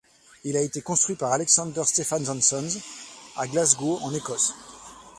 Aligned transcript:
Il 0.43 0.57
a 0.57 0.61
été 0.61 0.81
construit 0.81 1.15
par 1.15 1.31
Alexander 1.31 1.83
Stephen 1.85 2.27
and 2.27 2.41
Sons 2.41 2.81
à 3.35 3.45
Glasgow 3.45 3.99
en 4.01 4.11
Écosse. 4.15 4.55